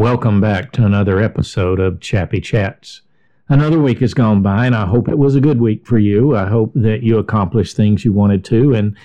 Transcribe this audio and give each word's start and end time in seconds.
welcome 0.00 0.40
back 0.40 0.72
to 0.72 0.82
another 0.82 1.20
episode 1.20 1.78
of 1.78 2.00
Chappy 2.00 2.40
Chats. 2.40 3.02
Another 3.50 3.78
week 3.78 3.98
has 3.98 4.14
gone 4.14 4.40
by, 4.40 4.64
and 4.64 4.74
I 4.74 4.86
hope 4.86 5.10
it 5.10 5.18
was 5.18 5.34
a 5.34 5.42
good 5.42 5.60
week 5.60 5.86
for 5.86 5.98
you. 5.98 6.34
I 6.34 6.46
hope 6.46 6.72
that 6.74 7.02
you 7.02 7.18
accomplished 7.18 7.76
things 7.76 8.02
you 8.02 8.10
wanted 8.10 8.42
to, 8.46 8.72
and 8.72 8.96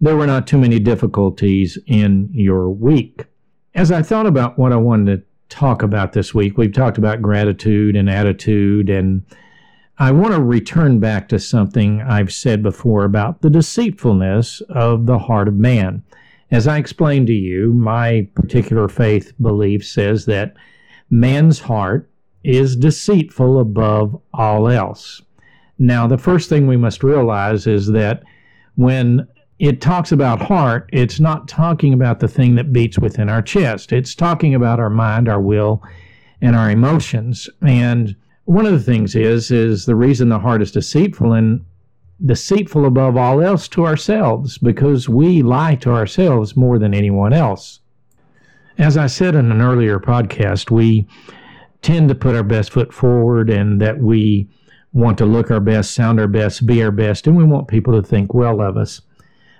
there 0.00 0.14
were 0.14 0.28
not 0.28 0.46
too 0.46 0.58
many 0.58 0.78
difficulties 0.78 1.76
in 1.88 2.28
your 2.32 2.70
week. 2.70 3.24
As 3.74 3.90
I 3.90 4.00
thought 4.00 4.26
about 4.26 4.56
what 4.56 4.72
I 4.72 4.76
wanted 4.76 5.16
to 5.16 5.24
talk 5.48 5.82
about 5.82 6.12
this 6.12 6.32
week, 6.32 6.56
we've 6.56 6.72
talked 6.72 6.98
about 6.98 7.20
gratitude 7.20 7.96
and 7.96 8.08
attitude, 8.08 8.88
and 8.88 9.26
I 9.98 10.12
want 10.12 10.34
to 10.34 10.40
return 10.40 11.00
back 11.00 11.28
to 11.30 11.40
something 11.40 12.00
I've 12.00 12.32
said 12.32 12.62
before 12.62 13.02
about 13.02 13.42
the 13.42 13.50
deceitfulness 13.50 14.60
of 14.68 15.06
the 15.06 15.18
heart 15.18 15.48
of 15.48 15.54
man. 15.54 16.04
As 16.50 16.68
I 16.68 16.78
explained 16.78 17.26
to 17.28 17.32
you, 17.32 17.72
my 17.72 18.28
particular 18.34 18.88
faith 18.88 19.32
belief 19.40 19.84
says 19.84 20.26
that 20.26 20.54
man's 21.10 21.58
heart 21.58 22.10
is 22.42 22.76
deceitful 22.76 23.58
above 23.58 24.20
all 24.34 24.68
else. 24.68 25.22
Now, 25.78 26.06
the 26.06 26.18
first 26.18 26.48
thing 26.48 26.66
we 26.66 26.76
must 26.76 27.02
realize 27.02 27.66
is 27.66 27.88
that 27.88 28.22
when 28.76 29.26
it 29.58 29.80
talks 29.80 30.12
about 30.12 30.42
heart, 30.42 30.88
it's 30.92 31.20
not 31.20 31.48
talking 31.48 31.92
about 31.92 32.20
the 32.20 32.28
thing 32.28 32.54
that 32.56 32.72
beats 32.72 32.98
within 32.98 33.28
our 33.28 33.42
chest. 33.42 33.92
It's 33.92 34.14
talking 34.14 34.54
about 34.54 34.80
our 34.80 34.90
mind, 34.90 35.28
our 35.28 35.40
will, 35.40 35.82
and 36.40 36.54
our 36.54 36.70
emotions. 36.70 37.48
And 37.62 38.14
one 38.44 38.66
of 38.66 38.72
the 38.72 38.80
things 38.80 39.14
is 39.14 39.50
is 39.50 39.86
the 39.86 39.96
reason 39.96 40.28
the 40.28 40.38
heart 40.38 40.60
is 40.60 40.72
deceitful 40.72 41.32
and 41.32 41.64
deceitful 42.24 42.86
above 42.86 43.16
all 43.16 43.40
else 43.40 43.68
to 43.68 43.86
ourselves 43.86 44.58
because 44.58 45.08
we 45.08 45.42
lie 45.42 45.74
to 45.76 45.90
ourselves 45.90 46.56
more 46.56 46.78
than 46.78 46.94
anyone 46.94 47.32
else. 47.32 47.80
As 48.78 48.96
I 48.96 49.06
said 49.06 49.34
in 49.34 49.50
an 49.50 49.60
earlier 49.60 49.98
podcast, 49.98 50.70
we 50.70 51.06
tend 51.82 52.08
to 52.08 52.14
put 52.14 52.34
our 52.34 52.42
best 52.42 52.72
foot 52.72 52.92
forward 52.92 53.50
and 53.50 53.80
that 53.80 53.98
we 53.98 54.48
want 54.92 55.18
to 55.18 55.26
look 55.26 55.50
our 55.50 55.60
best, 55.60 55.92
sound 55.92 56.20
our 56.20 56.28
best, 56.28 56.66
be 56.66 56.82
our 56.82 56.90
best, 56.90 57.26
and 57.26 57.36
we 57.36 57.44
want 57.44 57.68
people 57.68 57.92
to 58.00 58.06
think 58.06 58.32
well 58.32 58.60
of 58.60 58.76
us. 58.76 59.00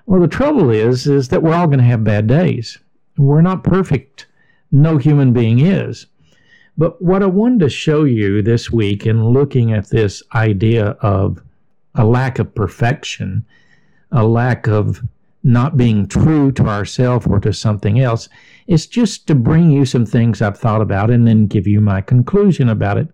Well, 0.06 0.20
the 0.20 0.28
trouble 0.28 0.70
is 0.70 1.06
is 1.06 1.28
that 1.28 1.42
we're 1.42 1.54
all 1.54 1.66
going 1.66 1.78
to 1.78 1.84
have 1.84 2.04
bad 2.04 2.26
days. 2.26 2.78
We're 3.16 3.42
not 3.42 3.64
perfect. 3.64 4.26
No 4.70 4.96
human 4.96 5.32
being 5.32 5.60
is. 5.60 6.06
But 6.76 7.00
what 7.00 7.22
I 7.22 7.26
wanted 7.26 7.60
to 7.60 7.68
show 7.68 8.04
you 8.04 8.42
this 8.42 8.70
week 8.70 9.06
in 9.06 9.28
looking 9.28 9.72
at 9.72 9.90
this 9.90 10.22
idea 10.34 10.90
of 11.00 11.40
a 11.94 12.04
lack 12.04 12.38
of 12.38 12.54
perfection, 12.54 13.44
a 14.12 14.24
lack 14.24 14.66
of 14.66 15.02
not 15.42 15.76
being 15.76 16.08
true 16.08 16.50
to 16.52 16.66
ourselves 16.66 17.26
or 17.26 17.38
to 17.38 17.52
something 17.52 18.00
else. 18.00 18.28
It's 18.66 18.86
just 18.86 19.26
to 19.26 19.34
bring 19.34 19.70
you 19.70 19.84
some 19.84 20.06
things 20.06 20.40
I've 20.40 20.58
thought 20.58 20.80
about 20.80 21.10
and 21.10 21.26
then 21.26 21.46
give 21.46 21.66
you 21.66 21.80
my 21.80 22.00
conclusion 22.00 22.68
about 22.68 22.96
it 22.96 23.08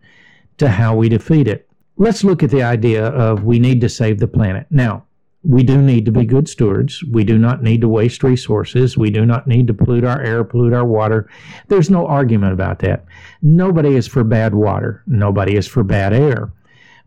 to 0.59 0.69
how 0.69 0.95
we 0.95 1.09
defeat 1.09 1.49
it. 1.49 1.69
Let's 1.97 2.23
look 2.23 2.43
at 2.43 2.51
the 2.51 2.63
idea 2.63 3.07
of 3.07 3.45
we 3.45 3.59
need 3.59 3.81
to 3.81 3.89
save 3.89 4.21
the 4.21 4.29
planet. 4.29 4.67
Now, 4.71 5.05
we 5.43 5.63
do 5.63 5.81
need 5.81 6.05
to 6.05 6.13
be 6.13 6.25
good 6.25 6.49
stewards. 6.49 7.03
We 7.05 7.25
do 7.25 7.39
not 7.39 7.63
need 7.63 7.81
to 7.81 7.89
waste 7.89 8.23
resources. 8.23 8.97
We 8.97 9.11
do 9.11 9.25
not 9.25 9.47
need 9.47 9.67
to 9.69 9.75
pollute 9.75 10.05
our 10.05 10.21
air, 10.21 10.45
pollute 10.45 10.75
our 10.75 10.85
water. 10.85 11.29
There's 11.69 11.91
no 11.91 12.07
argument 12.07 12.53
about 12.53 12.81
that. 12.81 13.07
Nobody 13.43 13.97
is 13.97 14.07
for 14.07 14.23
bad 14.23 14.55
water. 14.55 15.03
Nobody 15.07 15.57
is 15.57 15.67
for 15.67 15.83
bad 15.83 16.13
air. 16.13 16.53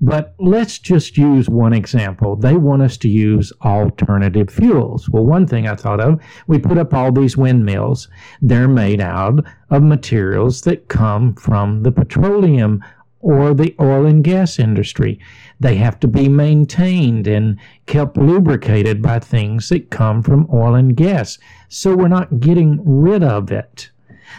But 0.02 0.36
let's 0.40 0.80
just 0.80 1.18
use 1.18 1.50
one 1.50 1.74
example. 1.74 2.36
They 2.36 2.56
want 2.56 2.82
us 2.82 2.98
to 2.98 3.10
use 3.10 3.54
alternative 3.62 4.50
fuels. 4.50 5.10
Well, 5.10 5.26
one 5.26 5.48
thing 5.48 5.68
I 5.68 5.76
thought 5.76 6.02
of, 6.02 6.22
we 6.48 6.60
put 6.60 6.78
up 6.78 6.94
all 6.94 7.12
these 7.12 7.38
windmills. 7.38 8.08
They're 8.42 8.68
made 8.68 9.02
out 9.02 9.46
of 9.70 9.84
materials 9.84 10.62
that 10.62 10.88
come 10.88 11.36
from 11.36 11.84
the 11.84 11.92
petroleum 11.92 12.84
or 13.24 13.54
the 13.54 13.74
oil 13.80 14.06
and 14.06 14.24
gas 14.24 14.60
industry. 14.60 15.20
They 15.60 15.76
have 15.76 16.00
to 16.02 16.08
be 16.08 16.28
maintained 16.28 17.26
and 17.26 17.58
kept 17.86 18.18
lubricated 18.18 19.02
by 19.02 19.20
things 19.20 19.70
that 19.70 19.90
come 19.90 20.22
from 20.22 20.50
oil 20.52 20.76
and 20.76 20.96
gas. 20.96 21.40
So 21.70 21.96
we're 21.96 22.10
not 22.10 22.42
getting 22.42 22.82
rid 22.84 23.24
of 23.24 23.52
it. 23.52 23.90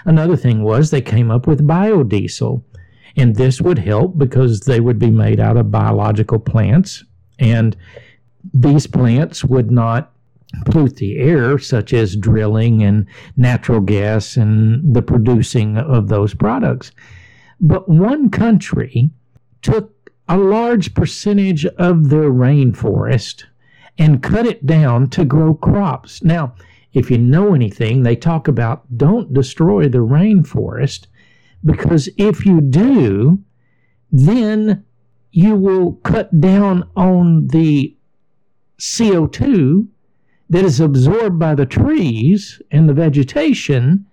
Another 0.04 0.36
thing 0.36 0.62
was 0.62 0.90
they 0.90 1.00
came 1.00 1.30
up 1.30 1.46
with 1.46 1.66
biodiesel. 1.66 2.62
And 3.16 3.36
this 3.36 3.60
would 3.60 3.78
help 3.78 4.18
because 4.18 4.60
they 4.60 4.80
would 4.80 4.98
be 4.98 5.10
made 5.10 5.40
out 5.40 5.56
of 5.56 5.70
biological 5.70 6.38
plants. 6.38 7.04
And 7.38 7.76
these 8.52 8.86
plants 8.86 9.44
would 9.44 9.70
not 9.70 10.12
pollute 10.66 10.96
the 10.96 11.18
air, 11.18 11.58
such 11.58 11.92
as 11.92 12.16
drilling 12.16 12.82
and 12.82 13.06
natural 13.36 13.80
gas 13.80 14.36
and 14.36 14.94
the 14.94 15.02
producing 15.02 15.76
of 15.76 16.08
those 16.08 16.34
products. 16.34 16.92
But 17.60 17.88
one 17.88 18.30
country 18.30 19.10
took 19.62 20.10
a 20.28 20.36
large 20.36 20.94
percentage 20.94 21.66
of 21.66 22.08
their 22.08 22.30
rainforest 22.30 23.44
and 23.98 24.22
cut 24.22 24.46
it 24.46 24.66
down 24.66 25.08
to 25.10 25.24
grow 25.24 25.54
crops. 25.54 26.22
Now, 26.22 26.54
if 26.92 27.10
you 27.10 27.18
know 27.18 27.54
anything, 27.54 28.02
they 28.02 28.16
talk 28.16 28.48
about 28.48 28.84
don't 28.96 29.32
destroy 29.32 29.88
the 29.88 29.98
rainforest 29.98 31.06
because 31.64 32.08
if 32.16 32.44
you 32.44 32.60
do, 32.60 33.38
then 34.12 34.84
you 35.32 35.56
will 35.56 35.94
cut 36.04 36.40
down 36.40 36.88
on 36.96 37.48
the 37.48 37.94
CO2 38.78 39.86
that 40.50 40.64
is 40.64 40.80
absorbed 40.80 41.38
by 41.38 41.54
the 41.54 41.66
trees 41.66 42.60
and 42.70 42.88
the 42.88 42.94
vegetation, 42.94 44.06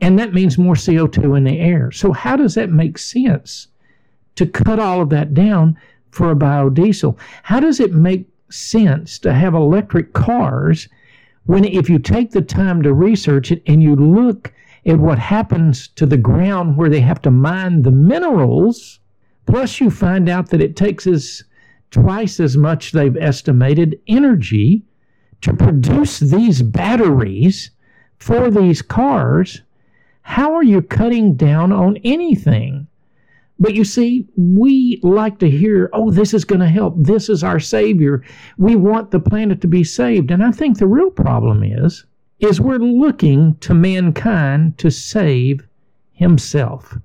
and 0.00 0.18
that 0.18 0.34
means 0.34 0.58
more 0.58 0.74
CO2 0.74 1.36
in 1.36 1.44
the 1.44 1.58
air. 1.58 1.90
So, 1.92 2.12
how 2.12 2.36
does 2.36 2.54
that 2.54 2.70
make 2.70 2.98
sense 2.98 3.68
to 4.36 4.46
cut 4.46 4.78
all 4.78 5.02
of 5.02 5.10
that 5.10 5.34
down 5.34 5.78
for 6.10 6.30
a 6.30 6.36
biodiesel? 6.36 7.16
How 7.42 7.60
does 7.60 7.78
it 7.78 7.92
make 7.92 8.26
sense 8.50 9.18
to 9.20 9.32
have 9.32 9.54
electric 9.54 10.12
cars 10.12 10.88
when, 11.46 11.64
if 11.64 11.90
you 11.90 11.98
take 11.98 12.30
the 12.30 12.42
time 12.42 12.82
to 12.82 12.94
research 12.94 13.52
it 13.52 13.62
and 13.66 13.82
you 13.82 13.94
look 13.94 14.52
at 14.86 14.98
what 14.98 15.18
happens 15.18 15.88
to 15.88 16.06
the 16.06 16.16
ground 16.16 16.76
where 16.76 16.90
they 16.90 17.00
have 17.00 17.22
to 17.22 17.30
mine 17.30 17.82
the 17.82 17.90
minerals. 17.90 19.00
Plus, 19.46 19.80
you 19.80 19.90
find 19.90 20.28
out 20.28 20.50
that 20.50 20.60
it 20.60 20.76
takes 20.76 21.06
us 21.06 21.42
twice 21.90 22.40
as 22.40 22.56
much 22.56 22.92
they've 22.92 23.16
estimated 23.16 23.98
energy 24.08 24.82
to 25.40 25.54
produce 25.54 26.20
these 26.20 26.62
batteries 26.62 27.70
for 28.18 28.50
these 28.50 28.82
cars. 28.82 29.62
How 30.22 30.54
are 30.54 30.64
you 30.64 30.80
cutting 30.82 31.36
down 31.36 31.72
on 31.72 31.98
anything? 31.98 32.86
But 33.58 33.74
you 33.74 33.84
see, 33.84 34.26
we 34.36 34.98
like 35.02 35.38
to 35.38 35.50
hear, 35.50 35.88
oh, 35.92 36.10
this 36.10 36.34
is 36.34 36.44
going 36.44 36.60
to 36.60 36.68
help. 36.68 36.94
This 36.96 37.28
is 37.28 37.44
our 37.44 37.60
Savior. 37.60 38.24
We 38.58 38.74
want 38.74 39.10
the 39.10 39.20
planet 39.20 39.60
to 39.60 39.68
be 39.68 39.84
saved. 39.84 40.30
And 40.30 40.42
I 40.42 40.50
think 40.50 40.78
the 40.78 40.86
real 40.86 41.10
problem 41.10 41.62
is 41.62 42.04
is 42.40 42.60
we're 42.60 42.78
looking 42.78 43.56
to 43.56 43.74
mankind 43.74 44.76
to 44.78 44.90
save 44.90 45.66
himself. 46.12 46.98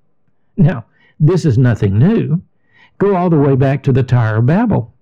Now, 0.58 0.86
this 1.20 1.46
is 1.46 1.58
nothing 1.58 1.98
new. 1.98 2.42
Go 2.98 3.16
all 3.16 3.30
the 3.30 3.40
way 3.40 3.56
back 3.56 3.84
to 3.84 3.92
the 3.92 4.04
Tower 4.04 4.38
of 4.38 4.46
Babel. 4.46 4.94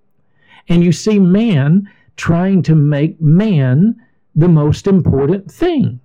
And 0.68 0.84
you 0.84 0.92
see 0.92 1.18
man 1.18 1.88
trying 2.16 2.62
to 2.62 2.74
make 2.74 3.20
man 3.20 3.96
the 4.34 4.48
most 4.48 4.86
important 4.86 5.50
thing. 5.50 6.00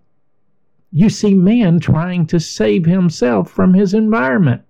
You 0.91 1.09
see 1.09 1.33
man 1.33 1.79
trying 1.79 2.27
to 2.27 2.39
save 2.39 2.85
himself 2.85 3.49
from 3.49 3.73
his 3.73 3.93
environment. 3.93 4.61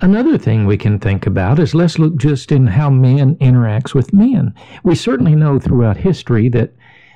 Another 0.00 0.36
thing 0.36 0.66
we 0.66 0.76
can 0.76 0.98
think 0.98 1.26
about 1.26 1.60
is 1.60 1.74
let's 1.74 1.98
look 1.98 2.16
just 2.16 2.50
in 2.50 2.66
how 2.66 2.90
man 2.90 3.36
interacts 3.36 3.94
with 3.94 4.12
men. 4.12 4.54
We 4.82 4.96
certainly 4.96 5.36
know 5.36 5.60
throughout 5.60 5.96
history 5.96 6.48
that 6.48 6.72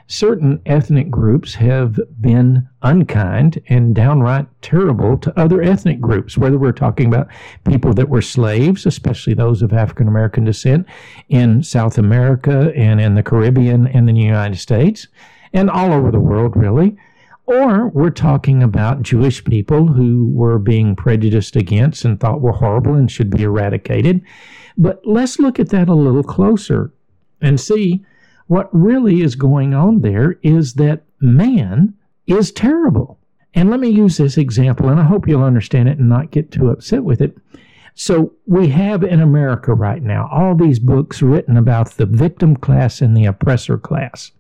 certain 0.08 0.60
ethnic 0.66 1.10
groups 1.10 1.54
have 1.54 1.98
been 2.20 2.68
unkind 2.82 3.60
and 3.68 3.94
downright 3.94 4.46
terrible 4.62 5.18
to 5.18 5.38
other 5.38 5.62
ethnic 5.62 6.00
groups, 6.00 6.38
whether 6.38 6.58
we're 6.58 6.72
talking 6.72 7.06
about 7.06 7.28
people 7.68 7.92
that 7.92 8.08
were 8.08 8.22
slaves, 8.22 8.86
especially 8.86 9.34
those 9.34 9.62
of 9.62 9.72
African 9.72 10.06
American 10.06 10.44
descent 10.44 10.86
in 11.28 11.62
South 11.62 11.98
America 11.98 12.72
and 12.76 13.00
in 13.00 13.14
the 13.14 13.22
Caribbean 13.22 13.86
and 13.88 14.08
the 14.08 14.12
United 14.12 14.58
States 14.58 15.08
and 15.52 15.68
all 15.70 15.92
over 15.92 16.10
the 16.10 16.20
world, 16.20 16.56
really. 16.56 16.96
Or 17.46 17.88
we're 17.88 18.10
talking 18.10 18.62
about 18.62 19.02
Jewish 19.02 19.44
people 19.44 19.86
who 19.86 20.28
were 20.32 20.58
being 20.58 20.96
prejudiced 20.96 21.54
against 21.54 22.04
and 22.04 22.18
thought 22.18 22.40
were 22.40 22.52
horrible 22.52 22.94
and 22.94 23.10
should 23.10 23.30
be 23.30 23.44
eradicated. 23.44 24.20
But 24.76 25.00
let's 25.04 25.38
look 25.38 25.58
at 25.60 25.70
that 25.70 25.88
a 25.88 25.94
little 25.94 26.24
closer 26.24 26.92
and 27.40 27.60
see 27.60 28.04
what 28.46 28.68
really 28.72 29.22
is 29.22 29.34
going 29.34 29.74
on 29.74 30.00
there 30.00 30.38
is 30.42 30.74
that 30.74 31.02
man 31.20 31.94
is 32.26 32.52
terrible. 32.52 33.18
And 33.54 33.70
let 33.70 33.80
me 33.80 33.88
use 33.88 34.18
this 34.18 34.36
example, 34.36 34.88
and 34.88 35.00
I 35.00 35.04
hope 35.04 35.26
you'll 35.26 35.42
understand 35.42 35.88
it 35.88 35.98
and 35.98 36.08
not 36.08 36.30
get 36.30 36.50
too 36.50 36.70
upset 36.70 37.04
with 37.04 37.20
it. 37.20 37.36
So, 37.94 38.34
we 38.46 38.68
have 38.68 39.02
in 39.02 39.20
America 39.20 39.72
right 39.72 40.02
now 40.02 40.28
all 40.30 40.54
these 40.54 40.78
books 40.78 41.22
written 41.22 41.56
about 41.56 41.92
the 41.92 42.04
victim 42.04 42.54
class 42.54 43.00
and 43.00 43.16
the 43.16 43.24
oppressor 43.24 43.78
class. 43.78 44.32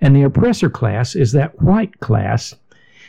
And 0.00 0.16
the 0.16 0.24
oppressor 0.24 0.68
class 0.68 1.14
is 1.14 1.30
that 1.32 1.62
white 1.62 2.00
class 2.00 2.54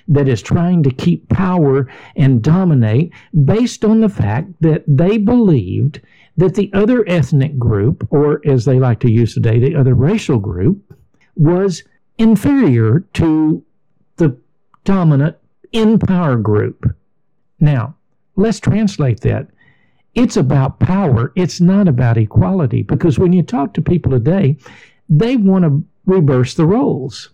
that 0.08 0.28
is 0.28 0.42
trying 0.42 0.84
to 0.84 0.92
keep 0.92 1.28
power 1.30 1.88
and 2.16 2.42
dominate 2.42 3.12
based 3.46 3.84
on 3.84 4.02
the 4.02 4.10
fact 4.10 4.50
that 4.62 4.84
they 4.88 5.18
believed 5.18 6.02
that 6.38 6.56
the 6.56 6.72
other 6.74 7.08
ethnic 7.10 7.58
group, 7.58 8.08
or 8.12 8.42
as 8.46 8.66
they 8.66 8.80
like 8.80 9.00
to 9.00 9.12
use 9.12 9.34
today, 9.34 9.60
the 9.60 9.76
other 9.76 9.96
racial 9.96 10.40
group, 10.40 10.94
was 11.36 11.84
inferior 12.18 13.02
to 13.14 13.64
the 14.18 14.38
dominant 14.84 15.36
in 15.72 16.00
power 16.00 16.36
group. 16.36 16.96
Now, 17.60 17.96
let's 18.36 18.60
translate 18.60 19.22
that. 19.22 19.48
It's 20.14 20.38
about 20.38 20.80
power. 20.80 21.32
It's 21.36 21.60
not 21.60 21.88
about 21.88 22.18
equality. 22.18 22.84
Because 22.84 23.20
when 23.20 23.34
you 23.34 23.44
talk 23.44 23.74
to 23.74 23.82
people 23.82 24.12
today, 24.12 24.58
they 25.10 25.38
want 25.38 25.64
to 25.66 25.84
reverse 26.06 26.54
the 26.54 26.66
roles. 26.66 27.30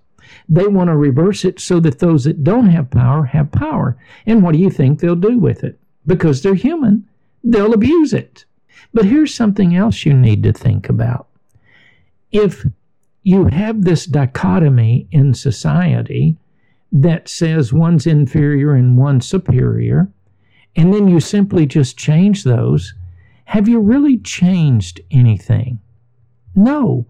They 0.50 0.68
want 0.68 0.90
to 0.90 0.96
reverse 0.96 1.46
it 1.46 1.60
so 1.60 1.80
that 1.82 2.00
those 2.00 2.24
that 2.26 2.44
don't 2.44 2.68
have 2.68 2.90
power 2.92 3.26
have 3.26 3.52
power. 3.52 3.98
And 4.26 4.44
what 4.44 4.54
do 4.54 4.60
you 4.60 4.70
think 4.70 5.00
they'll 5.00 5.16
do 5.16 5.38
with 5.38 5.64
it? 5.64 5.80
Because 6.06 6.42
they're 6.42 6.56
human, 6.56 7.08
they'll 7.44 7.74
abuse 7.74 8.14
it. 8.14 8.46
But 8.94 9.06
here's 9.06 9.34
something 9.34 9.76
else 9.76 10.06
you 10.06 10.14
need 10.14 10.44
to 10.44 10.54
think 10.54 10.90
about. 10.90 11.28
If 12.32 12.66
you 13.24 13.48
have 13.48 13.84
this 13.84 14.06
dichotomy 14.06 15.08
in 15.12 15.34
society 15.34 16.38
that 16.92 17.28
says 17.28 17.74
one's 17.74 18.06
inferior 18.06 18.74
and 18.74 18.98
one's 18.98 19.28
superior, 19.28 20.10
and 20.76 20.94
then 20.94 21.08
you 21.08 21.20
simply 21.20 21.66
just 21.66 21.98
change 21.98 22.44
those, 22.44 22.94
have 23.46 23.68
you 23.68 23.80
really 23.80 24.18
changed 24.18 25.02
anything? 25.12 25.80
No, 26.56 27.06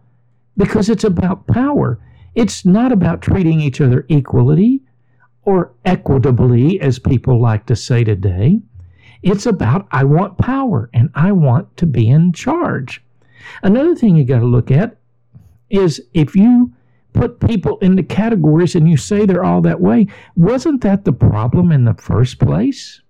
because 0.58 0.90
it's 0.90 1.04
about 1.04 1.48
power. 1.48 2.00
It's 2.36 2.66
not 2.66 2.92
about 2.92 3.22
treating 3.22 3.62
each 3.62 3.80
other 3.80 4.06
equally 4.10 4.82
or 5.44 5.74
equitably, 5.86 6.80
as 6.82 7.00
people 7.00 7.40
like 7.40 7.66
to 7.68 7.76
say 7.76 8.04
today. 8.04 8.62
It's 9.22 9.46
about, 9.46 9.88
I 9.92 10.04
want 10.04 10.38
power 10.38 10.90
and 10.94 11.10
I 11.16 11.32
want 11.32 11.76
to 11.78 11.86
be 11.86 12.10
in 12.10 12.34
charge. 12.34 13.04
Another 13.62 13.96
thing 13.96 14.16
you 14.16 14.26
got 14.26 14.40
to 14.40 14.46
look 14.46 14.72
at 14.72 14.98
is 15.70 16.02
if 16.14 16.36
you 16.36 16.74
put 17.14 17.40
people 17.40 17.78
into 17.80 18.04
categories 18.04 18.76
and 18.76 18.90
you 18.90 18.98
say 18.98 19.26
they're 19.26 19.44
all 19.44 19.62
that 19.62 19.82
way, 19.82 20.08
wasn't 20.36 20.82
that 20.82 21.06
the 21.06 21.14
problem 21.14 21.72
in 21.72 21.84
the 21.86 21.94
first 21.94 22.40
place? 22.40 23.02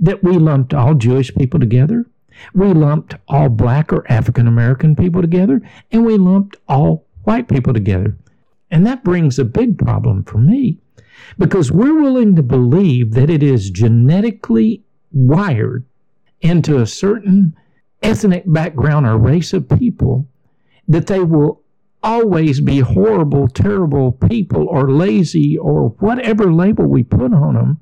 That 0.00 0.22
we 0.22 0.32
lumped 0.38 0.74
all 0.74 0.94
Jewish 0.94 1.34
people 1.34 1.60
together, 1.60 2.06
we 2.54 2.68
lumped 2.72 3.14
all 3.28 3.48
black 3.48 3.92
or 3.92 4.10
African 4.10 4.46
American 4.46 4.94
people 4.94 5.20
together, 5.20 5.60
and 5.90 6.04
we 6.04 6.16
lumped 6.16 6.56
all 6.68 7.04
white 7.24 7.48
people 7.48 7.72
together. 7.72 8.16
And 8.70 8.86
that 8.86 9.04
brings 9.04 9.38
a 9.38 9.44
big 9.44 9.78
problem 9.78 10.24
for 10.24 10.38
me 10.38 10.78
because 11.38 11.72
we're 11.72 12.00
willing 12.00 12.36
to 12.36 12.42
believe 12.42 13.12
that 13.12 13.30
it 13.30 13.42
is 13.42 13.70
genetically 13.70 14.82
wired 15.12 15.84
into 16.40 16.78
a 16.78 16.86
certain 16.86 17.56
ethnic 18.02 18.44
background 18.46 19.06
or 19.06 19.16
race 19.16 19.52
of 19.52 19.68
people 19.68 20.28
that 20.86 21.06
they 21.06 21.20
will 21.20 21.62
always 22.02 22.60
be 22.60 22.78
horrible, 22.78 23.48
terrible 23.48 24.12
people 24.12 24.66
or 24.68 24.90
lazy 24.90 25.58
or 25.58 25.88
whatever 25.98 26.52
label 26.52 26.86
we 26.86 27.02
put 27.02 27.32
on 27.34 27.54
them, 27.54 27.80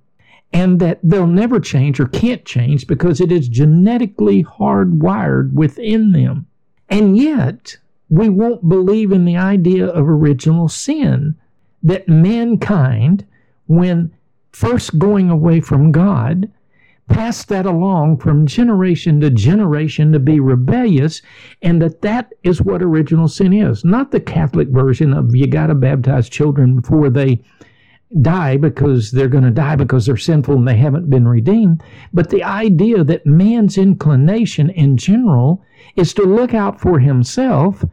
and 0.53 0.81
that 0.81 0.99
they'll 1.03 1.27
never 1.27 1.61
change 1.61 2.01
or 2.01 2.07
can't 2.07 2.45
change 2.45 2.87
because 2.87 3.21
it 3.21 3.31
is 3.31 3.49
genetically 3.49 4.43
hardwired 4.43 5.53
within 5.53 6.13
them. 6.13 6.47
And 6.89 7.17
yet, 7.17 7.77
we 8.09 8.29
won't 8.29 8.69
believe 8.69 9.13
in 9.13 9.25
the 9.25 9.37
idea 9.37 9.87
of 9.87 10.09
original 10.09 10.69
sin, 10.69 11.35
that 11.83 12.09
mankind, 12.09 13.27
when 13.67 14.13
first 14.53 14.99
going 14.99 15.29
away 15.31 15.61
from 15.61 15.93
God, 15.93 16.51
passed 17.09 17.49
that 17.49 17.67
along 17.67 18.19
from 18.19 18.47
generation 18.47 19.21
to 19.21 19.31
generation 19.31 20.13
to 20.13 20.19
be 20.19 20.41
rebellious, 20.41 21.23
and 21.63 21.81
that 21.81 22.03
that 22.03 22.33
is 22.43 22.63
what 22.63 22.83
original 22.83 23.29
sin 23.29 23.53
is. 23.53 23.85
Not 23.85 24.11
the 24.11 24.21
Catholic 24.21 24.69
version 24.69 25.13
of 25.13 25.35
you 25.35 25.47
got 25.47 25.69
to 25.69 25.75
baptize 25.75 26.29
children 26.29 26.81
before 26.81 27.11
they 27.11 27.43
die 28.23 28.57
because 28.57 29.11
they're 29.11 29.29
going 29.29 29.45
to 29.45 29.51
die 29.51 29.77
because 29.77 30.07
they're 30.07 30.17
sinful 30.17 30.55
and 30.55 30.69
they 30.69 30.77
haven't 30.77 31.11
been 31.11 31.27
redeemed, 31.27 31.83
but 32.13 32.31
the 32.31 32.45
idea 32.45 33.03
that 33.05 33.27
man's 33.27 33.77
inclination 33.77 34.71
in 34.71 34.97
general 34.97 35.63
is 35.97 36.15
to 36.15 36.23
look 36.23 36.55
out 36.55 36.81
for 36.81 36.99
himself 36.99 37.85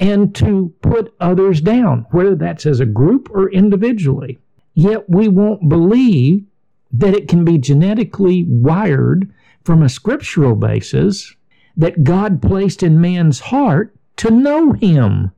and 0.00 0.34
to 0.34 0.72
put 0.82 1.14
others 1.20 1.60
down, 1.60 2.06
whether 2.10 2.34
that's 2.34 2.66
as 2.66 2.80
a 2.80 2.86
group 2.86 3.28
or 3.30 3.50
individually. 3.50 4.38
Yet 4.74 5.08
we 5.08 5.28
won't 5.28 5.68
believe 5.68 6.44
that 6.92 7.14
it 7.14 7.28
can 7.28 7.44
be 7.44 7.58
genetically 7.58 8.44
wired 8.48 9.32
from 9.64 9.82
a 9.82 9.88
scriptural 9.88 10.56
basis 10.56 11.34
that 11.76 12.02
God 12.02 12.42
placed 12.42 12.82
in 12.82 13.00
man's 13.00 13.40
heart 13.40 13.94
to 14.16 14.30
know 14.30 14.72
Him, 14.72 15.32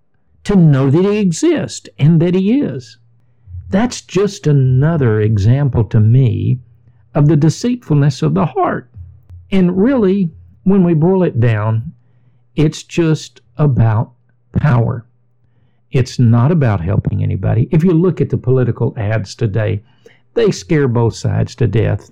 to 0.44 0.56
know 0.56 0.90
that 0.90 1.04
He 1.04 1.18
exists 1.18 1.88
and 1.98 2.22
that 2.22 2.34
He 2.34 2.60
is. 2.60 2.98
That's 3.72 4.02
just 4.02 4.46
another 4.46 5.22
example 5.22 5.82
to 5.84 5.98
me 5.98 6.60
of 7.14 7.26
the 7.26 7.38
deceitfulness 7.38 8.20
of 8.20 8.34
the 8.34 8.44
heart. 8.44 8.90
And 9.50 9.82
really, 9.82 10.30
when 10.64 10.84
we 10.84 10.92
boil 10.92 11.22
it 11.22 11.40
down, 11.40 11.90
it's 12.54 12.82
just 12.82 13.40
about 13.56 14.12
power. 14.52 15.06
It's 15.90 16.18
not 16.18 16.52
about 16.52 16.82
helping 16.82 17.22
anybody. 17.22 17.66
If 17.70 17.82
you 17.82 17.92
look 17.92 18.20
at 18.20 18.28
the 18.28 18.36
political 18.36 18.92
ads 18.98 19.34
today, 19.34 19.82
they 20.34 20.50
scare 20.50 20.86
both 20.86 21.14
sides 21.14 21.54
to 21.54 21.66
death. 21.66 22.10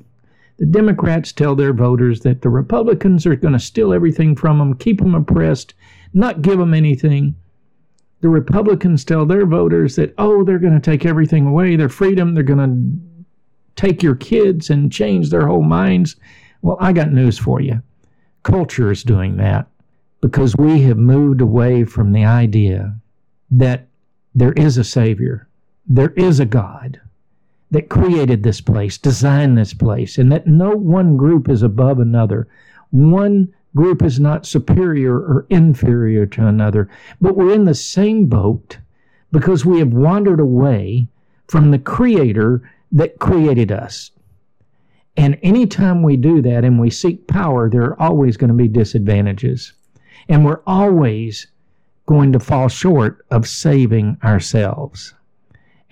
The 0.56 0.64
Democrats 0.64 1.30
tell 1.30 1.54
their 1.54 1.74
voters 1.74 2.20
that 2.20 2.40
the 2.40 2.48
Republicans 2.48 3.26
are 3.26 3.36
going 3.36 3.52
to 3.52 3.58
steal 3.58 3.92
everything 3.92 4.34
from 4.34 4.58
them, 4.58 4.76
keep 4.76 5.00
them 5.00 5.14
oppressed, 5.14 5.74
not 6.14 6.40
give 6.40 6.58
them 6.58 6.72
anything. 6.72 7.34
The 8.20 8.28
Republicans 8.28 9.04
tell 9.04 9.24
their 9.24 9.46
voters 9.46 9.96
that, 9.96 10.14
oh, 10.18 10.44
they're 10.44 10.58
going 10.58 10.78
to 10.78 10.90
take 10.90 11.06
everything 11.06 11.46
away, 11.46 11.76
their 11.76 11.88
freedom, 11.88 12.34
they're 12.34 12.42
going 12.42 12.58
to 12.58 13.24
take 13.76 14.02
your 14.02 14.14
kids 14.14 14.68
and 14.68 14.92
change 14.92 15.30
their 15.30 15.46
whole 15.46 15.62
minds. 15.62 16.16
Well, 16.62 16.76
I 16.80 16.92
got 16.92 17.12
news 17.12 17.38
for 17.38 17.60
you. 17.60 17.82
Culture 18.42 18.90
is 18.90 19.02
doing 19.02 19.36
that 19.38 19.66
because 20.20 20.56
we 20.56 20.82
have 20.82 20.98
moved 20.98 21.40
away 21.40 21.84
from 21.84 22.12
the 22.12 22.24
idea 22.24 22.94
that 23.50 23.88
there 24.34 24.52
is 24.52 24.76
a 24.76 24.84
Savior, 24.84 25.48
there 25.86 26.10
is 26.10 26.40
a 26.40 26.46
God 26.46 27.00
that 27.70 27.88
created 27.88 28.42
this 28.42 28.60
place, 28.60 28.98
designed 28.98 29.56
this 29.56 29.72
place, 29.72 30.18
and 30.18 30.30
that 30.30 30.46
no 30.46 30.70
one 30.70 31.16
group 31.16 31.48
is 31.48 31.62
above 31.62 31.98
another. 31.98 32.48
One 32.90 33.54
group 33.74 34.02
is 34.02 34.18
not 34.18 34.46
superior 34.46 35.14
or 35.14 35.46
inferior 35.50 36.26
to 36.26 36.46
another, 36.46 36.88
but 37.20 37.36
we're 37.36 37.54
in 37.54 37.64
the 37.64 37.74
same 37.74 38.26
boat 38.26 38.78
because 39.32 39.64
we 39.64 39.78
have 39.78 39.92
wandered 39.92 40.40
away 40.40 41.06
from 41.48 41.70
the 41.70 41.78
Creator 41.78 42.62
that 42.92 43.18
created 43.18 43.70
us. 43.70 44.10
And 45.16 45.38
anytime 45.42 46.02
we 46.02 46.16
do 46.16 46.40
that 46.42 46.64
and 46.64 46.80
we 46.80 46.90
seek 46.90 47.26
power, 47.26 47.68
there 47.68 47.82
are 47.82 48.00
always 48.00 48.36
going 48.36 48.48
to 48.48 48.54
be 48.54 48.68
disadvantages. 48.68 49.72
And 50.28 50.44
we're 50.44 50.62
always 50.66 51.46
going 52.06 52.32
to 52.32 52.40
fall 52.40 52.68
short 52.68 53.24
of 53.30 53.46
saving 53.46 54.16
ourselves. 54.24 55.14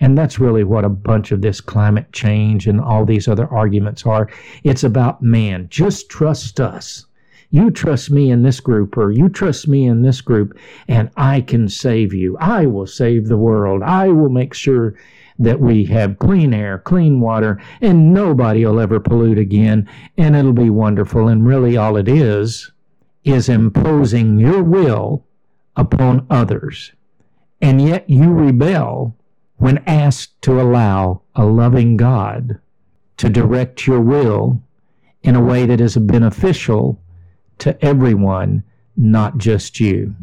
And 0.01 0.17
that's 0.17 0.39
really 0.39 0.63
what 0.63 0.85
a 0.85 0.89
bunch 0.89 1.31
of 1.31 1.41
this 1.41 1.59
climate 1.59 2.11
change 2.13 2.67
and 2.67 2.79
all 2.79 3.05
these 3.05 3.27
other 3.27 3.47
arguments 3.47 4.05
are. 4.05 4.29
It's 4.63 4.83
about 4.83 5.21
man. 5.21 5.67
Just 5.69 6.09
trust 6.09 6.59
us. 6.59 7.05
You 7.51 7.71
trust 7.71 8.11
me 8.11 8.29
in 8.29 8.43
this 8.43 8.59
group, 8.59 8.95
or 8.95 9.11
you 9.11 9.27
trust 9.27 9.67
me 9.67 9.87
in 9.87 10.03
this 10.03 10.21
group, 10.21 10.57
and 10.87 11.09
I 11.17 11.41
can 11.41 11.67
save 11.67 12.13
you. 12.13 12.37
I 12.37 12.67
will 12.67 12.85
save 12.85 13.27
the 13.27 13.37
world. 13.37 13.81
I 13.81 14.09
will 14.09 14.29
make 14.29 14.53
sure 14.53 14.95
that 15.39 15.59
we 15.59 15.85
have 15.85 16.19
clean 16.19 16.53
air, 16.53 16.77
clean 16.77 17.21
water, 17.21 17.59
and 17.81 18.13
nobody 18.13 18.65
will 18.65 18.79
ever 18.79 18.99
pollute 18.99 19.39
again, 19.39 19.89
and 20.15 20.35
it'll 20.35 20.53
be 20.53 20.69
wonderful. 20.69 21.27
And 21.27 21.47
really, 21.47 21.75
all 21.75 21.97
it 21.97 22.07
is, 22.07 22.71
is 23.23 23.49
imposing 23.49 24.37
your 24.37 24.61
will 24.61 25.25
upon 25.75 26.27
others. 26.29 26.91
And 27.61 27.81
yet 27.81 28.07
you 28.09 28.31
rebel 28.31 29.15
when 29.57 29.83
asked 29.87 30.41
to 30.43 30.61
allow 30.61 31.21
a 31.35 31.45
loving 31.45 31.97
God 31.97 32.59
to 33.17 33.29
direct 33.29 33.87
your 33.87 34.01
will 34.01 34.61
in 35.23 35.35
a 35.35 35.43
way 35.43 35.65
that 35.65 35.81
is 35.81 35.97
beneficial 35.97 37.01
to 37.59 37.85
everyone, 37.85 38.63
not 38.97 39.37
just 39.37 39.79
you. 39.79 40.15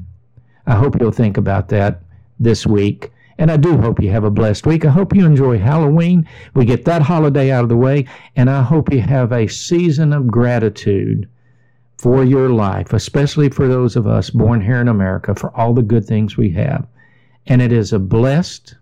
I 0.66 0.74
hope 0.74 1.00
you'll 1.00 1.12
think 1.12 1.36
about 1.36 1.68
that 1.68 2.02
this 2.38 2.66
week. 2.66 3.12
And 3.38 3.50
I 3.50 3.56
do 3.56 3.76
hope 3.76 4.02
you 4.02 4.10
have 4.10 4.24
a 4.24 4.30
blessed 4.30 4.66
week. 4.66 4.84
I 4.84 4.90
hope 4.90 5.14
you 5.14 5.26
enjoy 5.26 5.58
Halloween. 5.58 6.26
We 6.54 6.64
get 6.64 6.86
that 6.86 7.02
holiday 7.02 7.50
out 7.50 7.62
of 7.62 7.68
the 7.68 7.76
way. 7.76 8.06
And 8.34 8.48
I 8.48 8.62
hope 8.62 8.92
you 8.92 9.00
have 9.00 9.32
a 9.32 9.46
season 9.46 10.12
of 10.12 10.26
gratitude 10.26 11.28
for 11.98 12.24
your 12.24 12.48
life, 12.48 12.92
especially 12.92 13.48
for 13.48 13.68
those 13.68 13.96
of 13.96 14.06
us 14.06 14.30
born 14.30 14.60
here 14.60 14.80
in 14.80 14.88
America, 14.88 15.34
for 15.34 15.54
all 15.56 15.74
the 15.74 15.82
good 15.82 16.04
things 16.04 16.36
we 16.36 16.50
have. 16.50 16.86
And 17.46 17.60
it 17.62 17.72
is 17.72 17.92
a 17.92 17.98
blessed, 17.98 18.74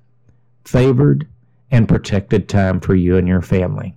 favored, 0.64 1.26
and 1.70 1.88
protected 1.88 2.48
time 2.48 2.80
for 2.80 2.94
you 2.94 3.16
and 3.16 3.26
your 3.26 3.42
family. 3.42 3.96